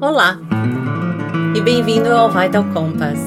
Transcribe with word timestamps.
Olá 0.00 0.38
e 1.56 1.60
bem-vindo 1.60 2.12
ao 2.12 2.30
Vital 2.30 2.62
Compass. 2.72 3.18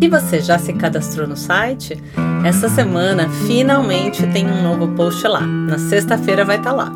E 0.00 0.08
você 0.08 0.40
já 0.40 0.56
se 0.56 0.72
cadastrou 0.72 1.26
no 1.26 1.36
site? 1.36 2.00
Essa 2.46 2.68
semana 2.68 3.28
finalmente 3.48 4.24
tem 4.32 4.46
um 4.46 4.62
novo 4.62 4.94
post 4.94 5.26
lá. 5.26 5.40
Na 5.40 5.76
sexta-feira 5.76 6.44
vai 6.44 6.58
estar 6.58 6.70
tá 6.70 6.76
lá. 6.76 6.92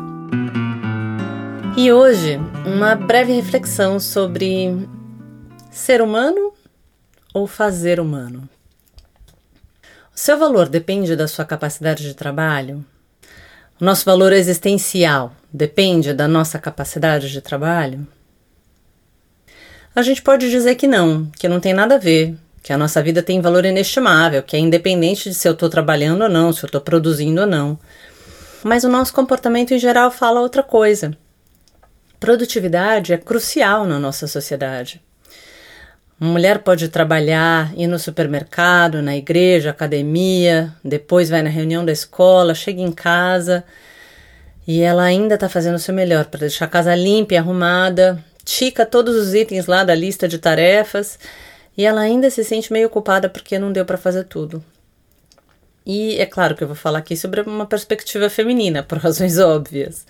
E 1.75 1.91
hoje, 1.91 2.39
uma 2.65 2.95
breve 2.95 3.33
reflexão 3.33 3.99
sobre 3.99 4.87
ser 5.69 6.01
humano 6.01 6.53
ou 7.33 7.45
fazer 7.45 7.99
humano. 7.99 8.47
O 10.15 10.17
seu 10.17 10.39
valor 10.39 10.69
depende 10.69 11.13
da 11.17 11.27
sua 11.27 11.43
capacidade 11.43 12.03
de 12.03 12.13
trabalho? 12.13 12.85
O 13.81 13.83
nosso 13.83 14.05
valor 14.05 14.31
existencial 14.31 15.33
depende 15.51 16.13
da 16.13 16.25
nossa 16.25 16.57
capacidade 16.57 17.29
de 17.29 17.41
trabalho? 17.41 18.07
A 19.95 20.01
gente 20.01 20.23
pode 20.23 20.49
dizer 20.49 20.73
que 20.75 20.87
não, 20.87 21.27
que 21.37 21.47
não 21.47 21.59
tem 21.59 21.71
nada 21.71 21.95
a 21.95 21.99
ver, 21.99 22.35
que 22.63 22.73
a 22.73 22.77
nossa 22.77 23.01
vida 23.03 23.21
tem 23.21 23.41
valor 23.41 23.63
inestimável, 23.63 24.41
que 24.41 24.55
é 24.55 24.59
independente 24.59 25.29
de 25.29 25.35
se 25.35 25.47
eu 25.47 25.51
estou 25.53 25.69
trabalhando 25.69 26.23
ou 26.23 26.29
não, 26.29 26.51
se 26.51 26.63
eu 26.63 26.67
estou 26.67 26.81
produzindo 26.81 27.41
ou 27.41 27.47
não. 27.47 27.77
Mas 28.63 28.83
o 28.83 28.89
nosso 28.89 29.13
comportamento 29.13 29.71
em 29.71 29.77
geral 29.77 30.09
fala 30.09 30.41
outra 30.41 30.63
coisa. 30.63 31.15
Produtividade 32.19 33.13
é 33.13 33.17
crucial 33.17 33.85
na 33.85 33.99
nossa 33.99 34.25
sociedade. 34.25 34.99
Uma 36.19 36.31
mulher 36.31 36.59
pode 36.59 36.87
trabalhar, 36.87 37.71
ir 37.75 37.85
no 37.85 37.99
supermercado, 37.99 39.01
na 39.01 39.15
igreja, 39.15 39.69
academia, 39.69 40.73
depois 40.83 41.29
vai 41.29 41.43
na 41.43 41.49
reunião 41.49 41.85
da 41.85 41.91
escola, 41.91 42.55
chega 42.55 42.81
em 42.81 42.91
casa 42.91 43.63
e 44.65 44.81
ela 44.81 45.03
ainda 45.03 45.35
está 45.35 45.49
fazendo 45.49 45.75
o 45.75 45.79
seu 45.79 45.93
melhor 45.93 46.25
para 46.25 46.39
deixar 46.39 46.65
a 46.65 46.69
casa 46.69 46.95
limpa 46.95 47.33
e 47.33 47.37
arrumada, 47.37 48.23
tica 48.43 48.85
todos 48.85 49.15
os 49.15 49.33
itens 49.33 49.65
lá 49.65 49.83
da 49.83 49.95
lista 49.95 50.27
de 50.27 50.37
tarefas 50.37 51.17
e 51.77 51.85
ela 51.85 52.01
ainda 52.01 52.29
se 52.29 52.43
sente 52.43 52.71
meio 52.71 52.89
culpada 52.89 53.29
porque 53.29 53.57
não 53.57 53.71
deu 53.71 53.85
para 53.85 53.97
fazer 53.97 54.25
tudo. 54.25 54.63
E 55.85 56.17
é 56.19 56.25
claro 56.25 56.55
que 56.55 56.63
eu 56.63 56.67
vou 56.67 56.75
falar 56.75 56.99
aqui 56.99 57.17
sobre 57.17 57.41
uma 57.41 57.65
perspectiva 57.65 58.29
feminina, 58.29 58.83
por 58.83 58.97
razões 58.99 59.37
óbvias. 59.37 60.05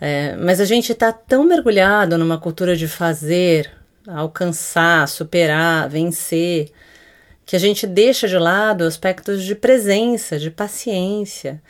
É, 0.00 0.34
mas 0.36 0.60
a 0.60 0.64
gente 0.64 0.92
está 0.92 1.12
tão 1.12 1.44
mergulhado 1.44 2.16
numa 2.16 2.38
cultura 2.38 2.76
de 2.76 2.88
fazer, 2.88 3.70
alcançar, 4.06 5.06
superar, 5.08 5.88
vencer, 5.88 6.70
que 7.44 7.56
a 7.56 7.58
gente 7.58 7.86
deixa 7.86 8.28
de 8.28 8.38
lado 8.38 8.84
aspectos 8.84 9.42
de 9.44 9.54
presença, 9.54 10.38
de 10.38 10.50
paciência, 10.50 11.60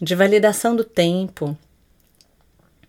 de 0.00 0.14
validação 0.14 0.74
do 0.74 0.84
tempo. 0.84 1.56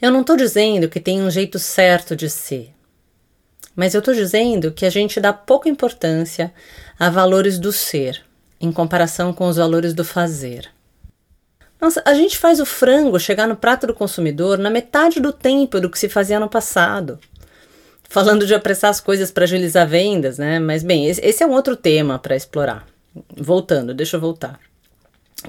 Eu 0.02 0.12
não 0.12 0.22
estou 0.22 0.38
dizendo 0.38 0.88
que 0.88 1.00
tem 1.00 1.22
um 1.22 1.30
jeito 1.30 1.60
certo 1.60 2.16
de 2.16 2.30
ser, 2.30 2.74
mas 3.76 3.94
eu 3.94 4.00
estou 4.00 4.14
dizendo 4.14 4.72
que 4.72 4.86
a 4.86 4.90
gente 4.90 5.20
dá 5.20 5.32
pouca 5.34 5.70
importância 5.70 6.54
a 6.98 7.10
valores 7.10 7.60
do 7.60 7.72
ser 7.72 8.24
em 8.60 8.72
comparação 8.72 9.34
com 9.34 9.48
os 9.48 9.58
valores 9.58 9.94
do 9.94 10.04
fazer. 10.04 10.70
Nossa, 11.80 12.02
a 12.06 12.14
gente 12.14 12.38
faz 12.38 12.60
o 12.60 12.66
frango 12.66 13.20
chegar 13.20 13.48
no 13.48 13.56
prato 13.56 13.88
do 13.88 13.94
consumidor 13.94 14.58
na 14.58 14.70
metade 14.70 15.20
do 15.20 15.32
tempo 15.32 15.80
do 15.80 15.90
que 15.90 15.98
se 15.98 16.10
fazia 16.10 16.40
no 16.40 16.50
passado. 16.50 17.18
Falando 18.10 18.46
de 18.46 18.54
apressar 18.54 18.90
as 18.90 19.00
coisas 19.00 19.32
para 19.32 19.46
agilizar 19.46 19.88
vendas, 19.88 20.38
né? 20.38 20.60
Mas 20.60 20.84
bem, 20.84 21.08
esse, 21.08 21.44
é 21.44 21.48
um 21.48 21.52
outro 21.52 21.76
tema 21.76 22.20
para 22.20 22.36
explorar. 22.36 22.86
Voltando, 23.38 23.94
deixa 23.94 24.18
eu 24.18 24.22
voltar. 24.22 24.60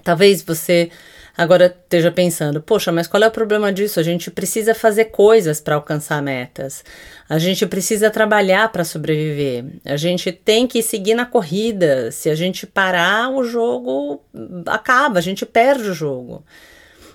Talvez 0.05 0.43
você 0.43 0.91
agora 1.37 1.67
esteja 1.67 2.11
pensando: 2.11 2.61
poxa, 2.61 2.91
mas 2.91 3.07
qual 3.07 3.23
é 3.23 3.27
o 3.27 3.31
problema 3.31 3.73
disso? 3.73 4.01
A 4.01 4.03
gente 4.03 4.31
precisa 4.31 4.75
fazer 4.75 5.07
coisas 5.07 5.61
para 5.61 5.75
alcançar 5.75 6.23
metas, 6.23 6.85
a 7.29 7.39
gente 7.39 7.67
precisa 7.67 8.11
trabalhar 8.11 8.71
para 8.71 8.85
sobreviver, 8.85 9.65
a 9.85 9.97
gente 9.97 10.33
tem 10.33 10.67
que 10.67 10.83
seguir 10.83 11.15
na 11.15 11.27
corrida. 11.27 12.11
Se 12.11 12.31
a 12.31 12.35
gente 12.35 12.67
parar, 12.67 13.31
o 13.31 13.45
jogo 13.45 14.23
acaba, 14.67 15.19
a 15.19 15.23
gente 15.23 15.45
perde 15.47 15.91
o 15.91 15.95
jogo. 15.95 16.45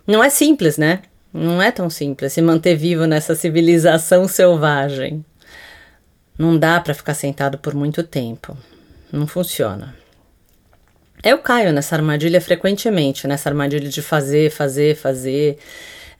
Não 0.08 0.24
é 0.24 0.30
simples, 0.30 0.78
né? 0.78 1.02
Não 1.34 1.62
é 1.62 1.70
tão 1.70 1.90
simples 1.90 2.32
se 2.32 2.42
manter 2.42 2.76
vivo 2.76 3.06
nessa 3.06 3.36
civilização 3.36 4.28
selvagem. 4.30 5.26
Não 6.38 6.58
dá 6.58 6.80
para 6.80 6.94
ficar 6.94 7.14
sentado 7.14 7.58
por 7.58 7.74
muito 7.74 8.04
tempo. 8.04 8.58
Não 9.12 9.26
funciona. 9.26 9.96
Eu 11.24 11.40
caio 11.40 11.74
nessa 11.74 11.96
armadilha 11.96 12.40
frequentemente, 12.40 13.28
nessa 13.28 13.50
armadilha 13.50 13.90
de 13.90 14.02
fazer, 14.02 14.52
fazer, 14.52 14.96
fazer. 14.96 15.58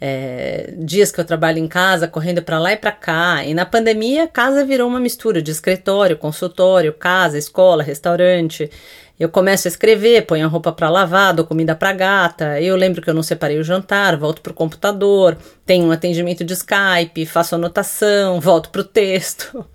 É, 0.02 0.74
dias 0.78 1.10
que 1.12 1.20
eu 1.20 1.26
trabalho 1.26 1.58
em 1.58 1.68
casa, 1.68 2.08
correndo 2.08 2.42
para 2.42 2.60
lá 2.60 2.74
e 2.74 2.78
para 2.78 2.92
cá. 2.92 3.44
E 3.46 3.54
na 3.54 3.66
pandemia, 3.66 4.28
casa 4.28 4.66
virou 4.66 4.88
uma 4.88 5.00
mistura 5.00 5.42
de 5.42 5.52
escritório, 5.52 6.18
consultório, 6.18 6.92
casa, 6.94 7.38
escola, 7.38 7.84
restaurante. 7.84 8.70
Eu 9.18 9.30
começo 9.30 9.68
a 9.68 9.70
escrever, 9.70 10.26
ponho 10.26 10.46
a 10.46 10.50
roupa 10.50 10.74
para 10.74 10.90
lavar, 10.90 11.34
dou 11.34 11.46
comida 11.46 11.74
para 11.74 11.94
gata. 11.94 12.60
Eu 12.60 12.76
lembro 12.76 13.02
que 13.02 13.10
eu 13.10 13.14
não 13.14 13.24
separei 13.24 13.58
o 13.58 13.64
jantar, 13.64 14.18
volto 14.18 14.42
pro 14.42 14.54
computador, 14.54 15.38
tenho 15.66 15.86
um 15.86 15.92
atendimento 15.92 16.44
de 16.44 16.54
Skype, 16.54 17.26
faço 17.26 17.56
anotação, 17.56 18.42
volto 18.42 18.70
pro 18.70 18.84
texto. 18.84 19.66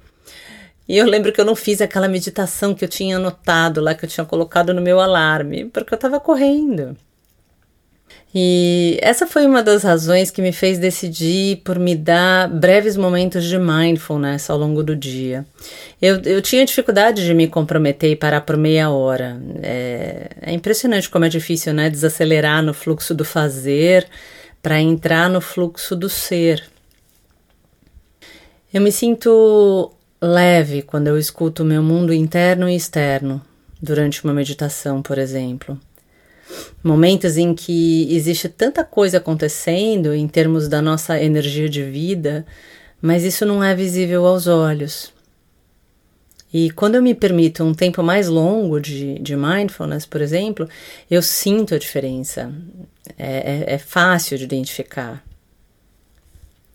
E 0.90 0.98
eu 0.98 1.06
lembro 1.06 1.32
que 1.32 1.40
eu 1.40 1.44
não 1.44 1.54
fiz 1.54 1.80
aquela 1.80 2.08
meditação 2.08 2.74
que 2.74 2.84
eu 2.84 2.88
tinha 2.88 3.14
anotado 3.14 3.80
lá, 3.80 3.94
que 3.94 4.04
eu 4.04 4.08
tinha 4.08 4.24
colocado 4.24 4.74
no 4.74 4.82
meu 4.82 4.98
alarme, 4.98 5.66
porque 5.66 5.94
eu 5.94 5.94
estava 5.94 6.18
correndo. 6.18 6.96
E 8.34 8.98
essa 9.00 9.24
foi 9.24 9.46
uma 9.46 9.62
das 9.62 9.84
razões 9.84 10.32
que 10.32 10.42
me 10.42 10.50
fez 10.50 10.80
decidir 10.80 11.58
por 11.58 11.78
me 11.78 11.94
dar 11.94 12.48
breves 12.48 12.96
momentos 12.96 13.44
de 13.44 13.56
mindfulness 13.56 14.50
ao 14.50 14.58
longo 14.58 14.82
do 14.82 14.96
dia. 14.96 15.46
Eu, 16.02 16.20
eu 16.22 16.42
tinha 16.42 16.66
dificuldade 16.66 17.24
de 17.24 17.34
me 17.34 17.46
comprometer 17.46 18.10
e 18.10 18.16
parar 18.16 18.40
por 18.40 18.56
meia 18.56 18.90
hora. 18.90 19.40
É, 19.62 20.30
é 20.42 20.52
impressionante 20.52 21.08
como 21.08 21.24
é 21.24 21.28
difícil, 21.28 21.72
né? 21.72 21.88
Desacelerar 21.88 22.64
no 22.64 22.74
fluxo 22.74 23.14
do 23.14 23.24
fazer 23.24 24.08
para 24.60 24.80
entrar 24.80 25.30
no 25.30 25.40
fluxo 25.40 25.94
do 25.94 26.08
ser. 26.08 26.64
Eu 28.74 28.80
me 28.80 28.90
sinto 28.90 29.94
leve 30.20 30.82
quando 30.82 31.06
eu 31.06 31.18
escuto 31.18 31.62
o 31.62 31.66
meu 31.66 31.82
mundo 31.82 32.12
interno 32.12 32.68
e 32.68 32.76
externo 32.76 33.40
durante 33.80 34.22
uma 34.22 34.34
meditação, 34.34 35.00
por 35.00 35.18
exemplo. 35.18 35.78
Momentos 36.82 37.36
em 37.36 37.54
que 37.54 38.14
existe 38.14 38.48
tanta 38.48 38.84
coisa 38.84 39.18
acontecendo 39.18 40.12
em 40.12 40.26
termos 40.26 40.68
da 40.68 40.82
nossa 40.82 41.20
energia 41.20 41.68
de 41.68 41.82
vida, 41.82 42.44
mas 43.00 43.24
isso 43.24 43.46
não 43.46 43.62
é 43.62 43.74
visível 43.74 44.26
aos 44.26 44.46
olhos. 44.46 45.12
E 46.52 46.70
quando 46.70 46.96
eu 46.96 47.02
me 47.02 47.14
permito 47.14 47.62
um 47.62 47.72
tempo 47.72 48.02
mais 48.02 48.26
longo 48.26 48.80
de, 48.80 49.18
de 49.20 49.36
mindfulness, 49.36 50.04
por 50.04 50.20
exemplo, 50.20 50.68
eu 51.08 51.22
sinto 51.22 51.74
a 51.74 51.78
diferença. 51.78 52.52
É, 53.16 53.64
é, 53.70 53.74
é 53.74 53.78
fácil 53.78 54.36
de 54.36 54.44
identificar. 54.44 55.24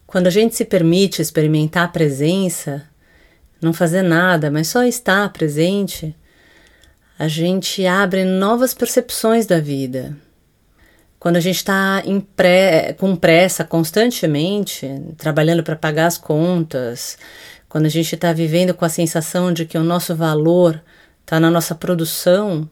Quando 0.08 0.28
a 0.28 0.30
gente 0.30 0.56
se 0.56 0.64
permite 0.64 1.22
experimentar 1.22 1.86
a 1.86 1.90
presença, 1.90 2.88
não 3.66 3.74
fazer 3.74 4.04
nada, 4.04 4.52
mas 4.52 4.68
só 4.68 4.84
estar 4.84 5.28
presente, 5.34 6.16
a 7.18 7.28
gente 7.28 7.86
abre 7.86 8.24
novas 8.24 8.74
percepções 8.74 9.46
da 9.46 9.60
vida. 9.60 10.16
Quando 11.20 11.38
a 11.38 11.40
gente 11.40 11.56
está 11.56 12.04
com 13.00 13.16
pressa 13.16 13.64
constantemente, 13.64 14.88
trabalhando 15.18 15.64
para 15.64 15.76
pagar 15.76 16.06
as 16.06 16.18
contas, 16.20 17.18
quando 17.68 17.88
a 17.88 17.90
gente 17.90 18.14
está 18.14 18.32
vivendo 18.32 18.74
com 18.76 18.86
a 18.86 18.90
sensação 18.90 19.52
de 19.52 19.66
que 19.66 19.78
o 19.78 19.84
nosso 19.84 20.16
valor 20.16 20.80
está 21.22 21.40
na 21.40 21.50
nossa 21.50 21.74
produção, 21.74 22.70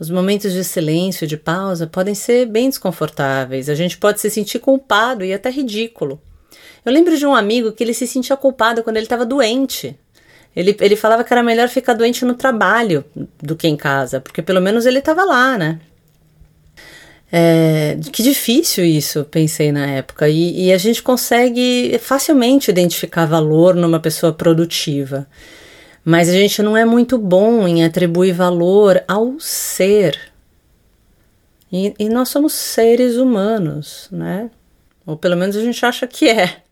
os 0.00 0.10
momentos 0.10 0.52
de 0.52 0.64
silêncio, 0.64 1.26
de 1.26 1.36
pausa, 1.36 1.86
podem 1.86 2.14
ser 2.14 2.46
bem 2.46 2.68
desconfortáveis. 2.68 3.68
A 3.68 3.74
gente 3.74 3.96
pode 3.96 4.20
se 4.20 4.28
sentir 4.28 4.58
culpado 4.58 5.24
e 5.24 5.32
até 5.32 5.48
ridículo. 5.48 6.20
Eu 6.84 6.92
lembro 6.92 7.16
de 7.16 7.24
um 7.24 7.34
amigo 7.34 7.72
que 7.72 7.84
ele 7.84 7.94
se 7.94 8.06
sentia 8.06 8.36
culpado 8.36 8.82
quando 8.82 8.96
ele 8.96 9.06
estava 9.06 9.24
doente. 9.24 9.96
Ele, 10.56 10.74
ele 10.80 10.96
falava 10.96 11.22
que 11.22 11.32
era 11.32 11.42
melhor 11.42 11.68
ficar 11.68 11.92
doente 11.92 12.24
no 12.24 12.34
trabalho 12.34 13.04
do 13.42 13.54
que 13.54 13.68
em 13.68 13.76
casa, 13.76 14.20
porque 14.20 14.40
pelo 14.40 14.60
menos 14.60 14.86
ele 14.86 15.00
estava 15.00 15.22
lá, 15.22 15.58
né? 15.58 15.78
É, 17.30 17.98
que 18.12 18.22
difícil 18.22 18.84
isso, 18.84 19.24
pensei 19.24 19.70
na 19.70 19.86
época. 19.86 20.28
E, 20.28 20.66
e, 20.66 20.72
a 20.72 20.78
gente 20.78 21.02
consegue 21.02 21.98
facilmente 22.00 22.70
identificar 22.70 23.26
valor 23.26 23.74
numa 23.74 24.00
pessoa 24.00 24.32
produtiva. 24.32 25.26
Mas 26.04 26.28
a 26.28 26.32
gente 26.32 26.62
não 26.62 26.76
é 26.76 26.84
muito 26.84 27.18
bom 27.18 27.66
em 27.66 27.84
atribuir 27.84 28.32
valor 28.32 29.02
ao 29.08 29.38
ser. 29.40 30.16
E, 31.70 31.92
e 31.98 32.08
nós 32.08 32.28
somos 32.28 32.52
seres 32.54 33.16
humanos, 33.16 34.08
né? 34.10 34.50
Ou 35.04 35.16
pelo 35.16 35.36
menos 35.36 35.56
a 35.56 35.60
gente 35.60 35.84
acha 35.84 36.06
que 36.06 36.28
é. 36.28 36.62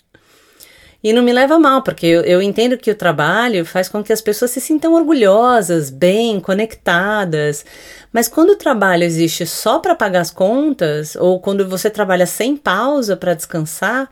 E 1.05 1.13
não 1.13 1.23
me 1.23 1.35
leva 1.35 1.59
mal, 1.59 1.83
porque 1.83 2.07
eu, 2.07 2.23
eu 2.23 2.41
entendo 2.41 2.79
que 2.79 2.91
o 2.91 2.95
trabalho 2.95 3.67
faz 3.67 3.91
com 3.91 4.03
que 4.03 4.11
as 4.11 4.23
pessoas 4.23 4.53
se 4.53 4.61
sintam 4.61 4.95
orgulhosas, 4.95 5.91
bem, 5.91 6.41
conectadas. 6.41 7.63
Mas 8.11 8.27
quando 8.27 8.51
o 8.51 8.57
trabalho 8.57 9.05
existe 9.05 9.45
só 9.45 9.79
para 9.81 9.95
pagar 9.95 10.23
as 10.23 10.31
contas, 10.31 11.15
ou 11.15 11.39
quando 11.39 11.69
você 11.69 11.91
trabalha 11.91 12.25
sem 12.25 12.57
pausa 12.57 13.19
para 13.19 13.35
descansar, 13.35 14.11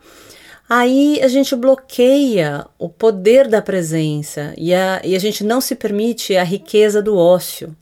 aí 0.69 1.19
a 1.23 1.29
gente 1.29 1.57
bloqueia 1.57 2.67
o 2.79 2.91
poder 2.91 3.49
da 3.49 3.63
presença 3.63 4.53
e 4.59 4.75
a, 4.75 5.01
e 5.03 5.17
a 5.17 5.19
gente 5.19 5.43
não 5.43 5.63
se 5.63 5.75
permite 5.75 6.37
a 6.37 6.45
riqueza 6.45 7.01
do 7.01 7.17
ócio. 7.17 7.75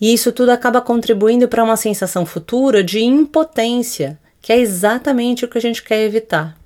E 0.00 0.14
isso 0.14 0.30
tudo 0.30 0.50
acaba 0.50 0.80
contribuindo 0.80 1.48
para 1.48 1.64
uma 1.64 1.76
sensação 1.76 2.24
futura 2.24 2.80
de 2.80 3.02
impotência, 3.02 4.20
que 4.40 4.52
é 4.52 4.58
exatamente 4.60 5.44
o 5.44 5.48
que 5.48 5.58
a 5.58 5.60
gente 5.60 5.82
quer 5.82 6.02
evitar. 6.02 6.56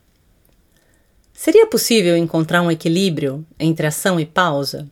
Seria 1.38 1.68
possível 1.68 2.16
encontrar 2.16 2.62
um 2.62 2.70
equilíbrio 2.70 3.46
entre 3.60 3.86
ação 3.86 4.18
e 4.18 4.26
pausa? 4.26 4.88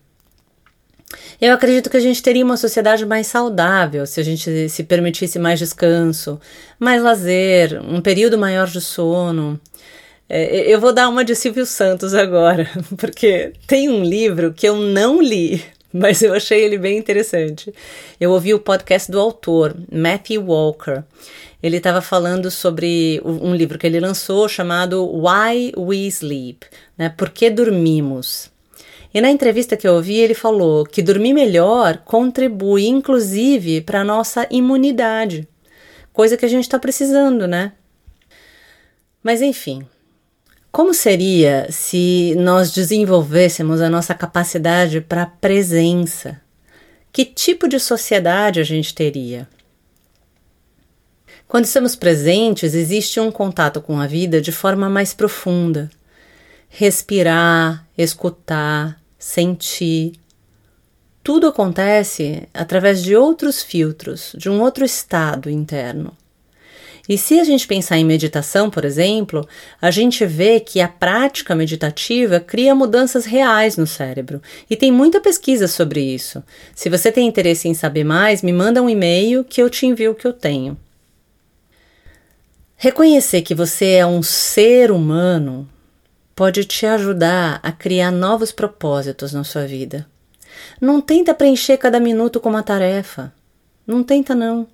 Eu 1.40 1.52
acredito 1.52 1.90
que 1.90 1.96
a 1.96 2.00
gente 2.00 2.22
teria 2.22 2.44
uma 2.44 2.56
sociedade 2.56 3.04
mais 3.04 3.26
saudável 3.26 4.06
se 4.06 4.20
a 4.20 4.22
gente 4.22 4.68
se 4.68 4.84
permitisse 4.84 5.40
mais 5.40 5.58
descanso, 5.58 6.40
mais 6.78 7.02
lazer, 7.02 7.82
um 7.84 8.00
período 8.00 8.38
maior 8.38 8.68
de 8.68 8.80
sono. 8.80 9.60
É, 10.28 10.72
eu 10.72 10.80
vou 10.80 10.92
dar 10.92 11.08
uma 11.08 11.24
de 11.24 11.34
Silvio 11.34 11.66
Santos 11.66 12.14
agora, 12.14 12.70
porque 12.96 13.52
tem 13.66 13.88
um 13.88 14.04
livro 14.04 14.52
que 14.52 14.68
eu 14.68 14.76
não 14.76 15.20
li, 15.20 15.60
mas 15.92 16.22
eu 16.22 16.34
achei 16.34 16.64
ele 16.64 16.78
bem 16.78 16.98
interessante. 16.98 17.72
Eu 18.20 18.30
ouvi 18.32 18.52
o 18.52 18.58
podcast 18.58 19.10
do 19.10 19.20
autor, 19.20 19.76
Matthew 19.90 20.44
Walker. 20.44 21.02
Ele 21.62 21.78
estava 21.78 22.00
falando 22.00 22.50
sobre 22.50 23.20
um 23.24 23.54
livro 23.54 23.78
que 23.78 23.86
ele 23.86 23.98
lançou 23.98 24.48
chamado 24.48 25.04
Why 25.04 25.72
We 25.76 26.06
Sleep, 26.08 26.66
né? 26.96 27.08
Por 27.08 27.30
que 27.30 27.50
dormimos? 27.50 28.50
E 29.12 29.20
na 29.20 29.30
entrevista 29.30 29.76
que 29.76 29.88
eu 29.88 29.94
ouvi, 29.94 30.16
ele 30.16 30.34
falou 30.34 30.84
que 30.84 31.02
dormir 31.02 31.32
melhor 31.32 32.02
contribui, 32.04 32.86
inclusive, 32.86 33.80
para 33.80 34.02
a 34.02 34.04
nossa 34.04 34.46
imunidade, 34.50 35.48
coisa 36.12 36.36
que 36.36 36.44
a 36.44 36.48
gente 36.48 36.64
está 36.64 36.78
precisando, 36.78 37.46
né? 37.46 37.72
Mas 39.22 39.40
enfim, 39.40 39.86
como 40.76 40.92
seria 40.92 41.68
se 41.70 42.34
nós 42.36 42.70
desenvolvêssemos 42.70 43.80
a 43.80 43.88
nossa 43.88 44.14
capacidade 44.14 45.00
para 45.00 45.24
presença? 45.24 46.38
Que 47.10 47.24
tipo 47.24 47.66
de 47.66 47.80
sociedade 47.80 48.60
a 48.60 48.62
gente 48.62 48.94
teria? 48.94 49.48
Quando 51.48 51.64
estamos 51.64 51.96
presentes, 51.96 52.74
existe 52.74 53.18
um 53.18 53.32
contato 53.32 53.80
com 53.80 53.98
a 53.98 54.06
vida 54.06 54.38
de 54.38 54.52
forma 54.52 54.86
mais 54.86 55.14
profunda. 55.14 55.88
Respirar, 56.68 57.88
escutar, 57.96 59.00
sentir. 59.18 60.20
Tudo 61.24 61.46
acontece 61.46 62.46
através 62.52 63.02
de 63.02 63.16
outros 63.16 63.62
filtros, 63.62 64.34
de 64.36 64.50
um 64.50 64.60
outro 64.60 64.84
estado 64.84 65.48
interno. 65.48 66.14
E 67.08 67.16
se 67.16 67.38
a 67.38 67.44
gente 67.44 67.66
pensar 67.66 67.98
em 67.98 68.04
meditação, 68.04 68.68
por 68.68 68.84
exemplo, 68.84 69.46
a 69.80 69.90
gente 69.90 70.26
vê 70.26 70.58
que 70.58 70.80
a 70.80 70.88
prática 70.88 71.54
meditativa 71.54 72.40
cria 72.40 72.74
mudanças 72.74 73.24
reais 73.24 73.76
no 73.76 73.86
cérebro. 73.86 74.42
E 74.68 74.76
tem 74.76 74.90
muita 74.90 75.20
pesquisa 75.20 75.68
sobre 75.68 76.00
isso. 76.00 76.42
Se 76.74 76.88
você 76.88 77.12
tem 77.12 77.28
interesse 77.28 77.68
em 77.68 77.74
saber 77.74 78.04
mais, 78.04 78.42
me 78.42 78.52
manda 78.52 78.82
um 78.82 78.90
e-mail 78.90 79.44
que 79.44 79.62
eu 79.62 79.70
te 79.70 79.86
envio 79.86 80.12
o 80.12 80.14
que 80.14 80.26
eu 80.26 80.32
tenho. 80.32 80.76
Reconhecer 82.76 83.42
que 83.42 83.54
você 83.54 83.92
é 83.92 84.06
um 84.06 84.22
ser 84.22 84.90
humano 84.90 85.68
pode 86.34 86.64
te 86.64 86.84
ajudar 86.84 87.58
a 87.62 87.72
criar 87.72 88.10
novos 88.10 88.52
propósitos 88.52 89.32
na 89.32 89.42
sua 89.42 89.66
vida. 89.66 90.06
Não 90.78 91.00
tenta 91.00 91.32
preencher 91.32 91.78
cada 91.78 91.98
minuto 91.98 92.38
com 92.38 92.50
uma 92.50 92.62
tarefa. 92.62 93.32
Não 93.86 94.02
tenta, 94.02 94.34
não. 94.34 94.66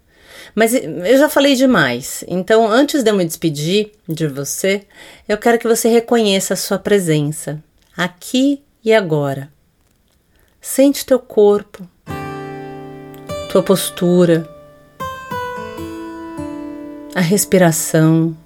Mas 0.54 0.74
eu 0.74 1.18
já 1.18 1.28
falei 1.28 1.54
demais, 1.54 2.24
então 2.28 2.66
antes 2.66 3.02
de 3.02 3.10
eu 3.10 3.16
me 3.16 3.24
despedir 3.24 3.92
de 4.08 4.26
você, 4.26 4.82
eu 5.28 5.38
quero 5.38 5.58
que 5.58 5.68
você 5.68 5.88
reconheça 5.88 6.54
a 6.54 6.56
sua 6.56 6.78
presença, 6.78 7.62
aqui 7.96 8.62
e 8.84 8.92
agora. 8.92 9.50
Sente 10.60 11.06
teu 11.06 11.18
corpo, 11.18 11.88
tua 13.50 13.62
postura, 13.62 14.48
a 17.14 17.20
respiração. 17.20 18.36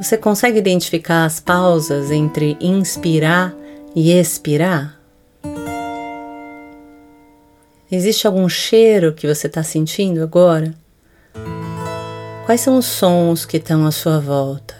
Você 0.00 0.16
consegue 0.16 0.58
identificar 0.58 1.24
as 1.24 1.38
pausas 1.38 2.10
entre 2.10 2.56
inspirar 2.60 3.54
e 3.94 4.10
expirar? 4.10 5.01
Existe 7.94 8.26
algum 8.26 8.48
cheiro 8.48 9.12
que 9.12 9.26
você 9.26 9.48
está 9.48 9.62
sentindo 9.62 10.22
agora? 10.22 10.74
Quais 12.46 12.62
são 12.62 12.78
os 12.78 12.86
sons 12.86 13.44
que 13.44 13.58
estão 13.58 13.86
à 13.86 13.92
sua 13.92 14.18
volta? 14.18 14.74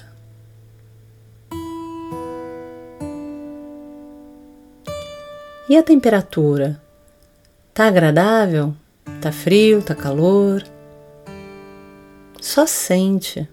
E 5.68 5.76
a 5.76 5.82
temperatura? 5.82 6.80
Tá 7.74 7.86
agradável? 7.86 8.74
Tá 9.20 9.30
frio? 9.30 9.82
Tá 9.82 9.94
calor? 9.94 10.64
Só 12.40 12.64
sente. 12.64 13.46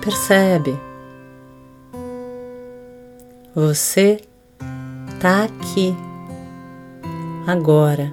Percebe. 0.00 0.78
Você 3.52 4.20
tá 5.18 5.42
aqui 5.42 6.05
agora. 7.46 8.12